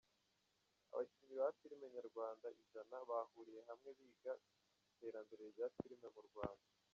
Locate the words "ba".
1.41-1.47